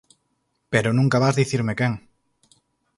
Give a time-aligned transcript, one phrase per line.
[0.71, 1.93] Pero nunca vas dicirme quen.